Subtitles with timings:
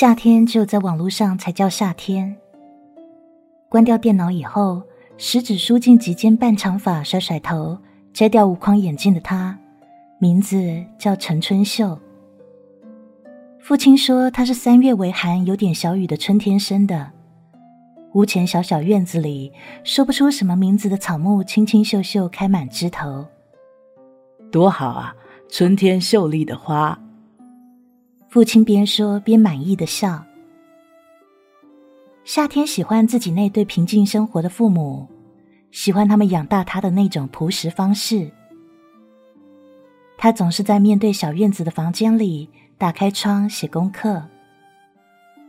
[0.00, 2.34] 夏天只有在网络上才叫夏天。
[3.68, 4.82] 关掉电脑以后，
[5.18, 7.76] 食指梳进及肩半长发，甩甩头，
[8.14, 9.58] 摘掉无框眼镜的他，
[10.18, 11.98] 名字叫陈春秀。
[13.60, 17.10] 父亲说他是三月为寒，有点小雨的春天生的。
[18.14, 19.52] 屋前小小院子里，
[19.84, 23.26] 说不出什么名字的草木，清清秀秀，开满枝头，
[24.50, 25.14] 多好啊！
[25.50, 26.98] 春天秀丽的花。
[28.30, 30.24] 父亲边说边满意的笑。
[32.22, 35.08] 夏天喜欢自己那对平静生活的父母，
[35.72, 38.30] 喜欢他们养大他的那种朴实方式。
[40.16, 44.22] 他总是在面对小院子的房间里打开窗写功课。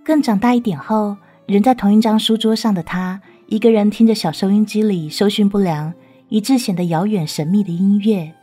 [0.04, 5.94] 更长大一点后，人在同一张书桌上的他，一个人听着小收音机里收讯不良、
[6.30, 8.34] 以致显得遥远神秘的音乐。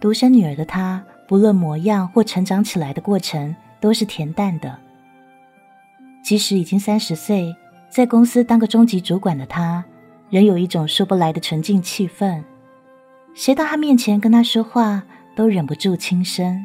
[0.00, 1.04] 独生女儿的她。
[1.26, 4.78] 不论模样或成长起来的过程，都是恬淡的。
[6.22, 7.54] 即使已经三十岁，
[7.88, 9.84] 在公司当个中级主管的他，
[10.30, 12.42] 仍有一种说不来的纯净气氛。
[13.34, 15.02] 谁到他面前跟他说话，
[15.34, 16.64] 都忍不住轻声。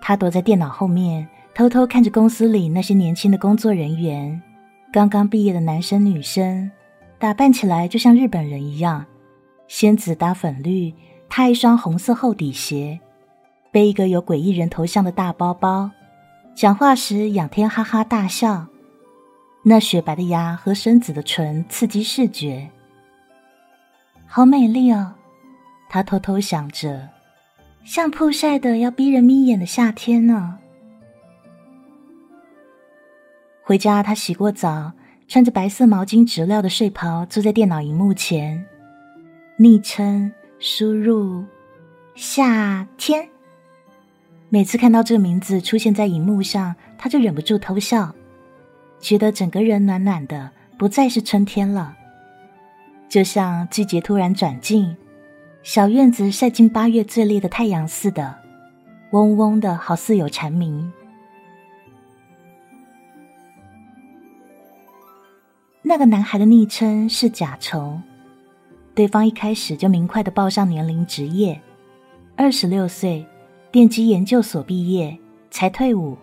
[0.00, 4.40] 他躲在电脑后面，偷偷看着公司里那些年轻的工作人员，
[4.92, 6.70] 刚刚毕业的男生女生，
[7.18, 9.04] 打扮起来就像日本人一样，
[9.66, 10.94] 仙子打粉绿。
[11.28, 12.98] 他一双红色厚底鞋，
[13.70, 15.90] 背一个有诡异人头像的大包包，
[16.54, 18.66] 讲话时仰天哈哈大笑，
[19.62, 22.68] 那雪白的牙和深紫的唇刺激视觉，
[24.26, 25.12] 好美丽哦！
[25.88, 27.08] 他偷偷想着，
[27.84, 30.58] 像曝晒的要逼人眯眼的夏天呢。
[33.62, 34.92] 回家，他洗过澡，
[35.28, 38.66] 穿着白色毛巾质料的睡袍，坐在电脑荧幕前，
[39.58, 40.32] 昵称。
[40.60, 41.44] 输入
[42.16, 43.28] 夏天，
[44.48, 48.12] 每次看到这个名字出现在荧幕上，他就忍不住偷笑，
[48.98, 51.96] 觉得整个人暖暖的，不再是春天了，
[53.08, 54.96] 就像季节突然转进，
[55.62, 58.36] 小院子晒进八月最烈的太阳似的，
[59.12, 60.92] 嗡嗡的好似有蝉鸣。
[65.82, 68.02] 那个男孩的昵称是甲虫。
[68.98, 71.60] 对方一开始就明快的报上年龄、职业，
[72.34, 73.24] 二十六岁，
[73.70, 75.16] 电机研究所毕业，
[75.52, 76.18] 才退伍，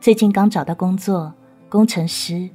[0.00, 1.32] 最近刚找到工作，
[1.68, 2.50] 工程师。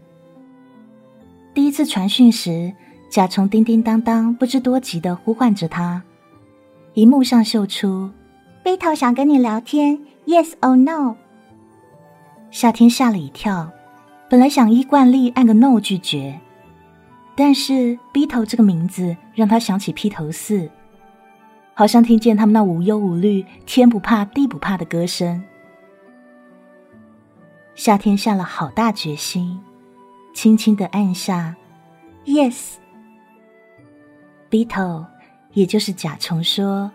[1.53, 2.73] 第一次传讯时，
[3.09, 6.03] 甲虫叮叮当当，不知多急的呼唤着他，
[6.95, 8.11] 荧幕上秀出
[8.65, 11.15] ，Beetle 想跟你聊天，Yes or No。
[12.51, 13.71] 夏天吓了一跳，
[14.29, 16.37] 本来想依惯例按个 No 拒绝。
[17.39, 20.67] 但是 Beto 这个名字让他想起披头四，
[21.75, 25.43] 好像听见他们那无忧无虑、天不怕地不怕的歌声。
[27.75, 29.61] 夏天下了好大决心，
[30.33, 31.55] 轻轻的按下
[32.25, 32.77] Yes。
[34.49, 35.05] Beto，
[35.53, 36.91] 也就是甲虫说：“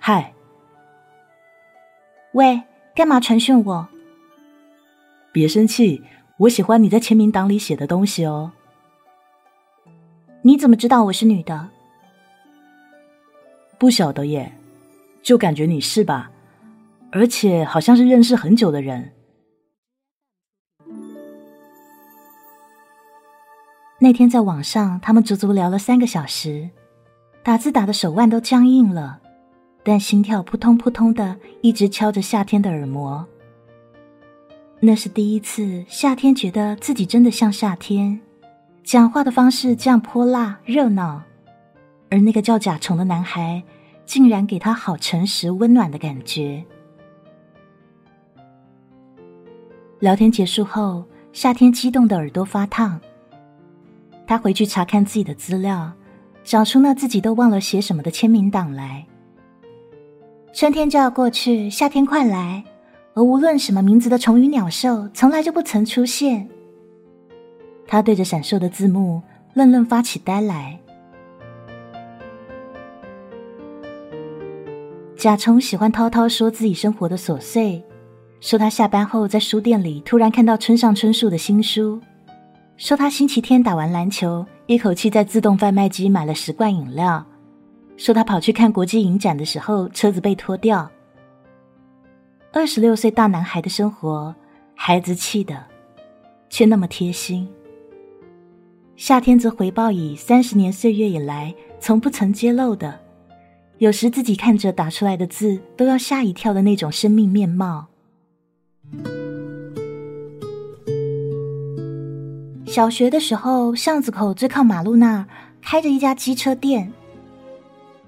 [0.00, 0.32] 嗨，
[2.32, 2.60] 喂，
[2.96, 3.86] 干嘛传讯我？
[5.30, 6.02] 别生气，
[6.38, 8.50] 我喜欢你在签名档里写的东西哦。”
[10.48, 11.68] 你怎么知道我是女的？
[13.76, 14.50] 不晓得耶，
[15.22, 16.30] 就感觉你是吧？
[17.12, 19.12] 而且好像是认识很久的人。
[24.00, 26.70] 那天在网上，他们足足聊了三个小时，
[27.42, 29.20] 打字打的手腕都僵硬了，
[29.82, 33.26] 但心跳扑通扑通的，一直敲着夏天的耳膜。
[34.80, 38.18] 那是第一次，夏天觉得自己真的像夏天。
[38.88, 41.22] 讲话的方式这样泼辣热闹，
[42.08, 43.62] 而那个叫甲虫的男孩
[44.06, 46.64] 竟然给他好诚实温暖的感觉。
[49.98, 51.04] 聊天结束后，
[51.34, 52.98] 夏天激动的耳朵发烫。
[54.26, 55.92] 他回去查看自己的资料，
[56.42, 59.04] 找出那自己都忘了写什么的签名档来。
[60.54, 62.64] 春天就要过去，夏天快来，
[63.12, 66.48] 而无论什么名字的虫鱼鸟兽，从来就不曾出现。
[67.88, 69.20] 他对着闪烁的字幕
[69.54, 70.78] 愣愣发起呆来。
[75.16, 77.82] 甲虫喜欢滔滔说自己生活的琐碎，
[78.40, 82.00] 说他下班后在书店里突然看到村上春树的新书，
[82.76, 87.24] 说他星期天打完篮球，一口气在自动贩卖机买了十罐饮料，
[87.96, 90.88] 说他跑去看国际影展的时候车子被拖掉。
[92.52, 94.32] 二十六岁大男孩的生活，
[94.76, 95.64] 孩子气的，
[96.48, 97.48] 却那么贴心。
[98.98, 102.98] 夏天则回报以三十年岁月以来从不曾揭露的。
[103.78, 107.86] 有时自己看着打出来的字都要吓一跳的那种生命面貌。
[112.66, 115.26] 小学的时候巷子口最靠马路那儿
[115.62, 116.92] 开着一家机车店。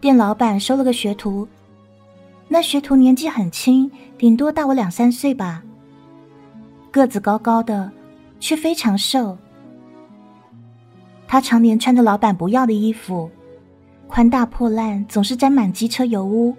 [0.01, 1.47] 店老板收了个学徒。
[2.49, 3.89] 那学徒年纪很轻
[4.19, 5.63] 顶多大我两三岁吧。
[6.91, 7.93] 个子高高的
[8.41, 9.39] 却非常瘦。
[11.31, 13.31] 他常年穿着老板不要的衣服，
[14.09, 16.57] 宽大破烂，总是沾满机车油污，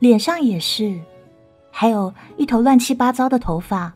[0.00, 1.00] 脸上也是，
[1.70, 3.94] 还有一头乱七八糟的头发。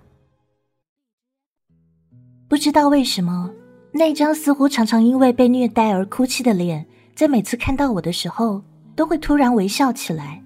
[2.49, 3.51] 不知道为什么，
[3.93, 8.63] 那张似乎常常因为被虐待而哭泣的脸，在每次看到我的时候，
[8.95, 10.43] 都会突然微笑起来。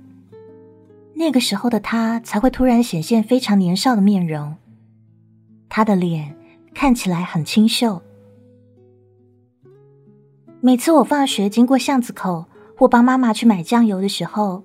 [1.15, 4.57] 那个时候的他，才会突然显现非常年少的面容。
[5.69, 6.35] 他的脸
[6.75, 8.03] 看起来很清秀。
[10.63, 12.45] 每次我放学经过巷子口，
[12.77, 14.63] 或帮妈妈去买酱油的时候，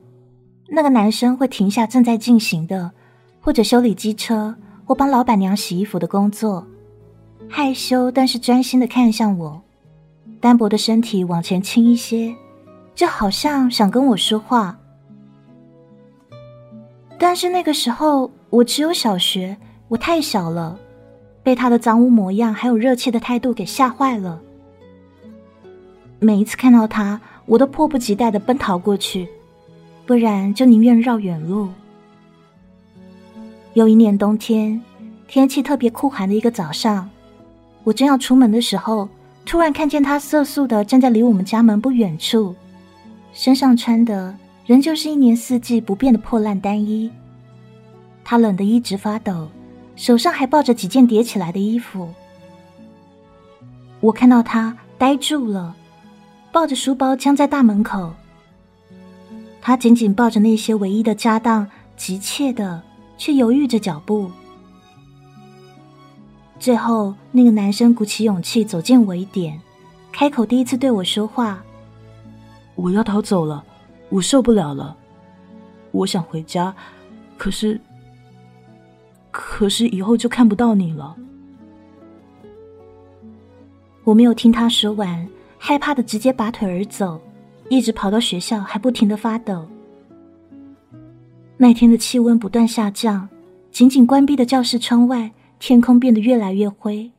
[0.68, 2.92] 那个男生会停下正在进行的，
[3.40, 4.54] 或者修理机车
[4.84, 6.68] 或帮老板娘洗衣服的工作。
[7.48, 9.62] 害羞但是专心的看向我，
[10.42, 12.36] 单薄的身体往前倾一些，
[12.94, 14.78] 就好像想跟我说话。
[17.18, 19.56] 但是那个时候我只有小学，
[19.88, 20.78] 我太小了，
[21.42, 24.42] 被他的脏污模样还有热切的态度给吓坏了。
[26.26, 29.30] 每一次看到他，我都迫不及待的奔逃过去，
[30.08, 31.70] 不然就宁愿绕远路。
[33.76, 34.82] 有一年冬天，
[35.28, 37.08] 天气特别酷寒的一个早上。
[37.84, 39.08] 我正要出门的时候，
[39.46, 42.56] 突然看见他瑟缩的站在离我们家门不远处，
[43.32, 44.36] 身上穿的
[44.66, 47.12] 仍旧是一年四季不变的破烂单衣。
[48.24, 49.48] 他冷得一直发抖，
[49.96, 52.10] 手上还抱着几件叠起来的衣服。
[54.00, 55.76] 我看到他呆住了，
[56.56, 58.14] 抱着书包僵在大门口。
[59.62, 62.82] 他紧紧抱着那些唯一的家当，急切的
[63.18, 64.32] 却犹豫着脚步。
[66.58, 69.60] 最后，那个男生鼓起勇气走近我一点，
[70.14, 71.62] 开口第一次对我说话
[72.76, 73.62] ：“我要逃走了，
[74.08, 74.96] 我受不了了，
[75.92, 76.74] 我想回家，
[77.38, 77.82] 可是，
[79.30, 81.18] 可是以后就看不到你了。”
[84.06, 85.28] 我没有听他说完，
[85.68, 87.20] 害怕的直接拔腿而走，
[87.70, 89.68] 一直跑到学校，还不停的发抖。
[91.58, 93.28] 那天的气温不断下降，
[93.72, 95.32] 紧紧关闭的教室窗外。
[95.58, 97.12] 天空变得越来越灰，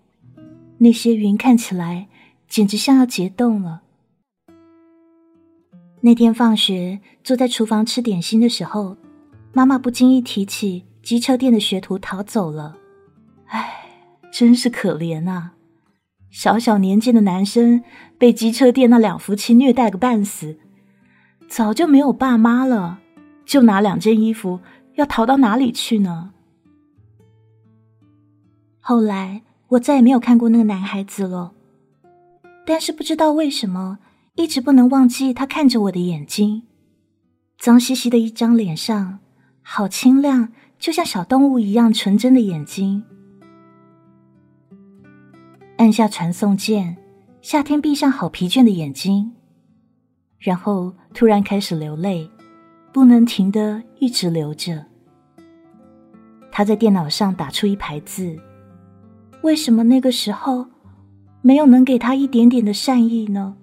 [0.78, 2.06] 那些云看起来
[2.48, 3.82] 简直像要结冻了。
[6.00, 8.96] 那天放学，坐在厨房吃点心的时候，
[9.52, 12.76] 妈妈不经意提起机车店的学徒逃走了。
[13.46, 13.88] 唉，
[14.31, 15.56] 真是可怜啊！
[16.37, 17.83] 小小年纪的男生
[18.19, 20.59] 被机车店那两夫妻虐待个半死，
[21.49, 22.99] 早就没有爸妈了，
[23.47, 24.61] 就拿两件衣服，
[24.97, 26.35] 要逃到哪里去呢？
[28.81, 31.55] 后来我再也没有看过那个男孩子了，
[32.67, 33.97] 但是不知道为什么，
[34.35, 36.64] 一直不能忘记他看着我的眼睛，
[37.59, 39.21] 脏兮兮的一张脸上，
[39.62, 43.05] 好清亮，就像小动物一样纯真的眼睛。
[45.76, 46.97] 按下传送键，
[47.42, 49.33] 夏天闭上好疲倦的眼睛，
[50.38, 52.30] 然后突然开始流泪，
[52.92, 54.85] 不能停的一直流着。
[56.50, 58.35] 他在电脑上打出一排字。
[59.42, 60.66] 为什么那个时候
[61.42, 63.54] 没有能给他一点点的善意呢？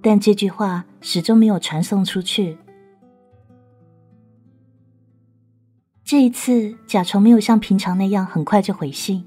[0.00, 2.56] 但这句话始终没有传送出去。
[6.02, 9.24] 这一次，甲虫没有像平常那样很快就回信。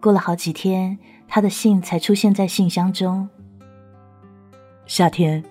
[0.00, 3.28] 过了好几天，他的信才出现在信箱中。
[4.86, 5.44] 夏天，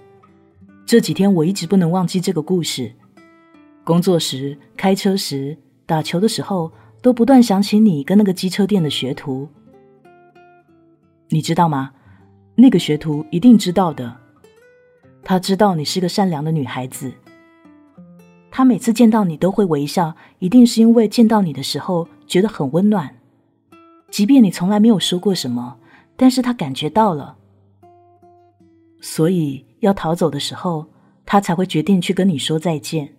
[0.85, 2.93] 这几天我一直不能忘记这个故事。
[3.83, 6.71] 工作时、开车时、打球的时候。
[7.01, 9.47] 都不断想起你跟那个机车店的学徒，
[11.29, 11.91] 你知道吗？
[12.55, 14.17] 那个学徒一定知道的。
[15.23, 17.13] 他知道你是个善良的女孩子。
[18.51, 23.09] 他每次见到你都会微笑，一定是因为见到你的时候觉得很温暖。
[24.09, 25.79] 即便你从来没有说过什么，
[26.15, 27.37] 但是他感觉到了。
[29.01, 30.85] 所以要逃走的时候，
[31.25, 33.15] 他才会决定去跟你说再见。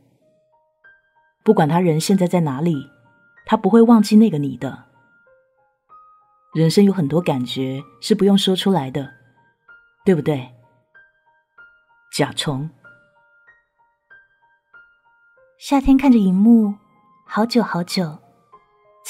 [1.43, 2.91] 不管他人现在在哪里。
[3.47, 4.85] 他不会忘记那个你的。
[6.55, 9.13] 人生有很多感觉是不用说出来的，
[10.05, 10.49] 对不对？
[12.13, 12.71] 甲虫。
[15.59, 16.73] 夏天看着荧幕，
[17.27, 18.17] 好久好久，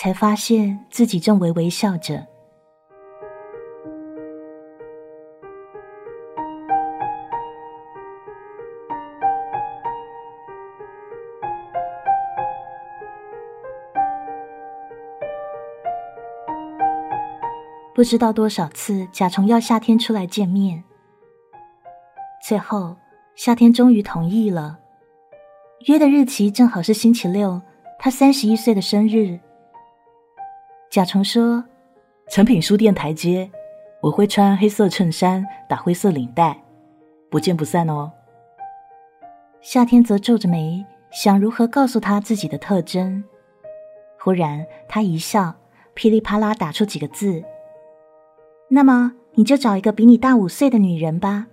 [0.03, 2.27] 才发现自己正微微笑着。
[17.95, 20.83] 不知道多少次，甲虫要夏天出来见面。
[22.49, 22.97] 最后，
[23.35, 24.79] 夏天终于同意了。
[25.89, 27.61] 约的日期正好是星期六，
[27.99, 29.39] 他三十一岁的生日。
[30.91, 31.63] 甲虫说
[32.31, 33.49] ：“成品书店台阶，
[34.01, 36.61] 我会穿黑色衬衫，打灰色领带，
[37.31, 38.11] 不见不散哦。”
[39.63, 43.23] 夏天则皱着眉，想如何告诉他自己的特征。
[44.19, 45.55] 忽然，他一笑，
[45.95, 47.41] 噼里啪啦打出几个字
[48.69, 51.47] ：“那么，你就找一个比你大五岁的女人吧。”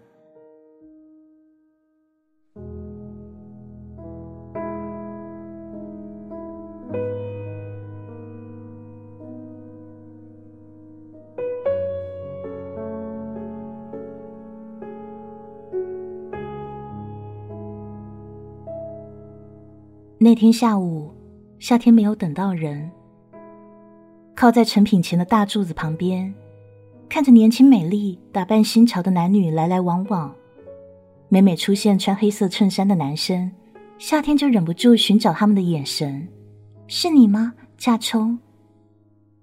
[20.20, 21.12] 那天下午，
[21.60, 22.90] 夏天没有等到人，
[24.36, 26.34] 靠在成品前的大柱子旁边，
[27.08, 30.34] 看着年轻美丽、打扮新潮的男女来来往往，
[31.30, 33.52] 每每出现穿黑色衬衫的男生，
[34.00, 36.28] 夏天就忍不住寻找他们的眼神
[36.90, 38.40] ：“是你吗，夏冲？”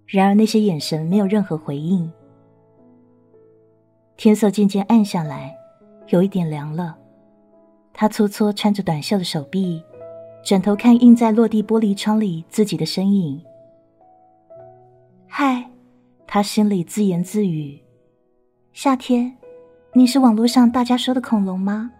[0.08, 2.10] 然而那些眼神没有任何回应。
[4.16, 5.54] 天色渐渐暗下来，
[6.08, 6.96] 有一点凉了，
[7.92, 9.80] 他搓搓穿着短袖的手臂。
[10.44, 13.42] 转头看映在落地玻璃窗里自己的身影。
[15.26, 15.70] 嗨，
[16.26, 17.82] 他心里自言自语
[18.74, 19.34] ：“夏天，
[19.94, 21.90] 你是网络上大家说的恐龙吗？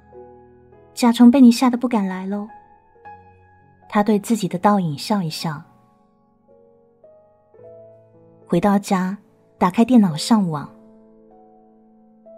[0.92, 2.46] 甲虫被你吓得不敢来喽。”
[3.88, 5.62] 他对自己的倒影笑一笑。
[8.46, 9.16] 回到家，
[9.56, 10.68] 打开电脑上网，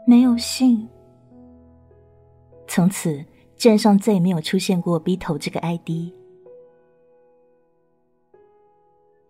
[0.07, 0.89] 没有信。
[2.69, 3.25] 从此。
[3.57, 6.13] 镇上再也没有出现过 B 头这个 ID。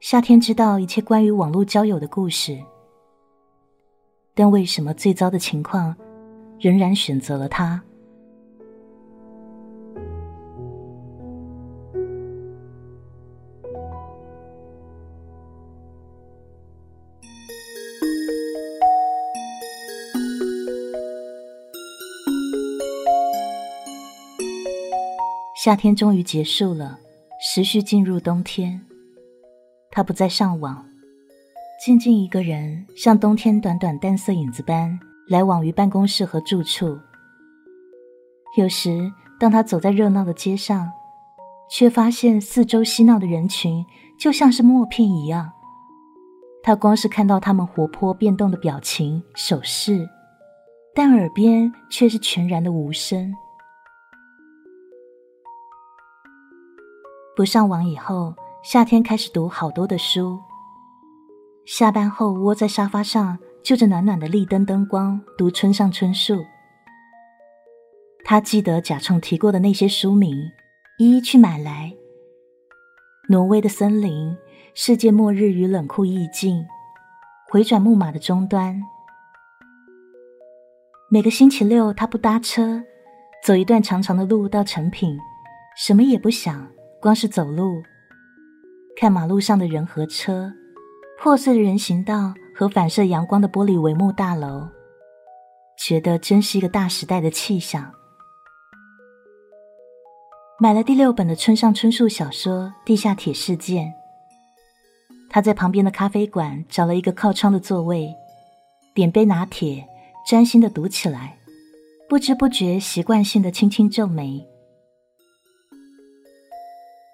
[0.00, 2.58] 夏天知道一切关于网络交友的故事，
[4.34, 5.96] 但为什么最糟的情况
[6.60, 7.82] 仍然选择了他？
[25.66, 26.96] 夏天终于结束了，
[27.40, 28.80] 时序进入冬天。
[29.90, 30.86] 他不再上网，
[31.84, 34.96] 静静一个人，像冬天短短淡色影子般
[35.26, 36.96] 来往于办公室和住处。
[38.56, 40.88] 有时，当他走在热闹的街上，
[41.68, 43.84] 却发现四周嬉闹的人群
[44.16, 45.50] 就像是默片一样。
[46.62, 50.08] 他光是看到他们活泼变动的表情、手势，
[50.94, 53.34] 但耳边却是全然的无声。
[57.36, 60.40] 不上网以后，夏天开始读好多的书。
[61.66, 66.42] 下班后窝在沙发上，就着暖暖的立灯灯光读村上春树。
[68.24, 70.50] 他记得甲虫提过的那些书名，
[70.98, 71.94] 一一去买来。
[73.28, 74.34] 挪威的森林，
[74.72, 76.64] 世界末日与冷酷意境，
[77.50, 78.80] 回转木马的终端。
[81.10, 82.82] 每个星期六，他不搭车，
[83.44, 85.18] 走一段长长的路到成品，
[85.76, 86.66] 什么也不想。
[87.06, 87.84] 光是走路，
[88.96, 90.52] 看马路上的人和车，
[91.22, 94.66] 破碎的人行道和反射阳光的玻璃帷幕大楼，
[95.78, 97.92] 觉得真是一个大时代的气象。
[100.58, 103.86] 买了第六本的村上春树小说《地下铁事件》，
[105.30, 108.12] 他在旁边的咖啡馆找了一个靠窗的座位，
[108.92, 109.86] 点杯拿铁，
[110.28, 111.38] 专心的读起来，
[112.08, 114.44] 不知不觉习惯性的轻轻皱眉。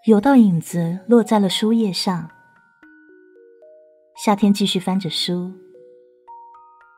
[0.04, 2.28] 有道影子落在了书页上。
[4.16, 5.52] 夏天继续翻着书，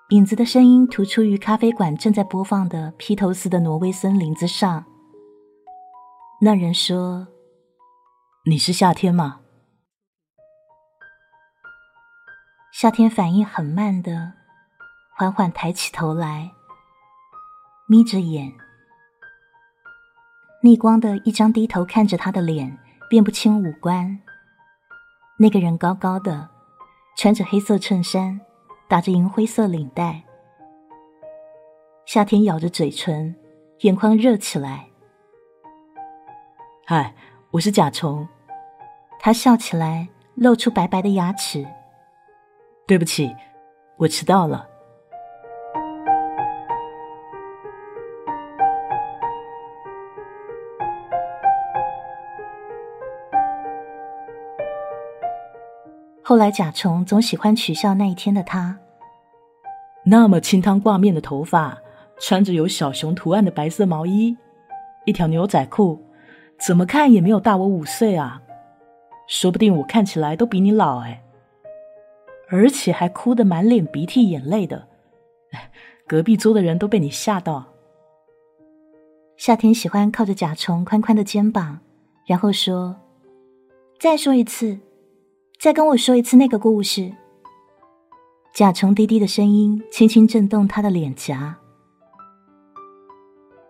[0.09, 4.87] 影子的声音突出于咖啡馆正在播放的披头士的《挪威森林》之上。
[6.41, 7.29] 那人说
[8.49, 9.43] ：“你是夏天吗？”
[12.73, 14.33] 夏天反应很慢的，
[15.15, 16.53] 缓缓抬起头来，
[17.87, 18.51] 眯着眼，
[20.63, 22.79] 逆光的一张低头看着他的脸。
[23.15, 24.19] 辨不清五官。
[25.39, 26.49] 那个人高高的，
[27.17, 28.41] 穿着黑色衬衫，
[28.89, 30.21] 打着银灰色领带。
[32.07, 33.33] 夏天咬着嘴唇，
[33.83, 34.89] 眼眶热起来。
[36.85, 37.15] 嗨，
[37.53, 38.27] 我是甲虫。
[39.21, 41.65] 他笑起来，露出白白的牙齿。
[42.85, 43.33] 对不起，
[43.97, 44.69] 我迟到了。
[56.35, 58.77] 后来，甲虫总喜欢取笑那一天的他，
[60.05, 61.79] 那么清汤挂面的头发，
[62.19, 64.37] 穿着有小熊图案的白色毛衣，
[65.05, 66.05] 一条牛仔裤，
[66.59, 68.43] 怎么看也没有大我五岁啊！
[69.29, 71.23] 说不定我看起来都比你老哎，
[72.49, 74.89] 而且还哭得满脸鼻涕眼泪的，
[76.09, 77.65] 隔壁桌的人都被你吓到。
[79.37, 81.79] 夏天喜欢靠着甲虫宽宽的肩膀，
[82.27, 82.97] 然后说
[84.01, 84.81] ：“再说一次，
[85.59, 87.13] 再跟我说一次那个故事。”
[88.55, 91.57] 甲虫低低的声音轻轻震动他的脸颊。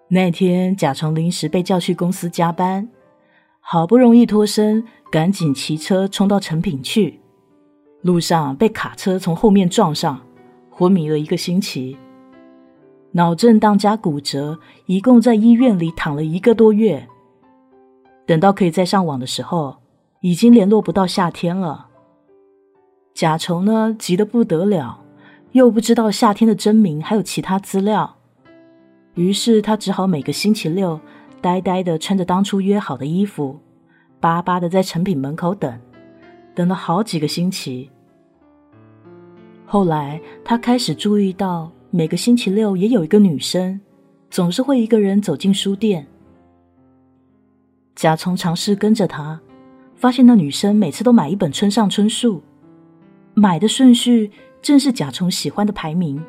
[0.09, 2.87] 那天，甲虫临时被叫去公司加班，
[3.61, 7.19] 好不容易脱身，赶紧骑车冲到成品去。
[8.03, 10.21] 路上被卡车从后面撞上，
[10.71, 11.97] 昏迷了一个星期，
[13.13, 17.09] 脑震荡加骨折，一共在医院里躺了一个多月。
[18.27, 19.77] 等到可以再上网的时候，
[20.25, 21.87] 已经联络不到夏天了。
[23.13, 24.99] 甲虫呢，急得不得了，
[25.53, 28.17] 又不知道夏天的真名，还有其他资料，
[29.13, 30.99] 于是他只好每个星期六
[31.43, 33.61] 呆呆的穿着当初约好的衣服，
[34.19, 35.79] 巴巴的在成品门口等，
[36.55, 37.91] 等了好几个星期。
[39.67, 43.79] 后来他开始注意到，每个星期六也有一个女生，
[44.31, 46.07] 总是会一个人走进书店。
[47.95, 49.39] 甲虫尝试跟着她，
[50.05, 52.43] 发现那女生每次都买一本村上春树。
[53.33, 54.31] 买的顺序
[54.61, 56.23] 正是甲虫喜欢的排名。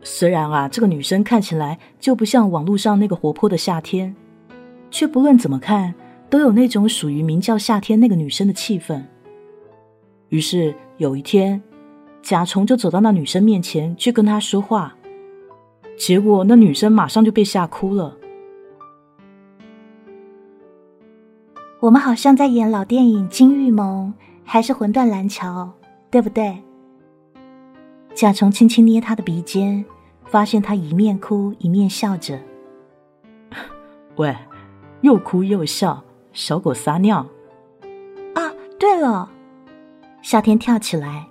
[0.00, 4.14] 虽然啊，这个女生看起来就不像网络上那个活泼的夏天，
[4.92, 5.92] 却不论怎么看
[6.30, 9.02] 都有那种属于名叫夏天那个女生的气氛。
[10.28, 11.60] 于是有一天，
[12.22, 14.94] 甲虫就走到那女生面前去跟她说话，
[15.96, 18.16] 结果那女生马上就被吓哭了。
[21.80, 24.14] 我们好像在演老电影《金玉盟》。
[24.50, 25.70] 还是魂断蓝桥，
[26.10, 26.56] 对不对？
[28.14, 29.84] 甲虫轻轻捏他的鼻尖，
[30.24, 32.40] 发现他一面哭一面笑着。
[34.16, 34.34] 喂，
[35.02, 37.26] 又哭又笑，小狗撒尿。
[38.34, 39.28] 啊，对了，
[40.22, 41.26] 夏天跳起来，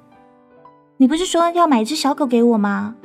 [0.97, 2.95] 你不是说要买一只小狗给我吗？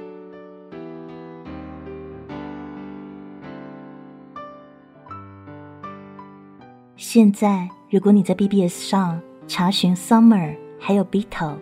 [7.12, 9.20] 现在，如果你在 BBS 上。
[9.46, 11.56] 查询 Summer 还有 Beetle，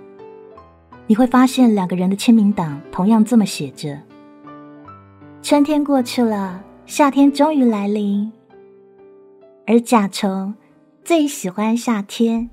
[1.08, 3.98] 你会发现两个人的签名档同样这么写着
[5.42, 8.30] ：“春天过去了，夏天终于来临。”
[9.66, 10.54] 而甲虫
[11.02, 12.50] 最喜欢夏天。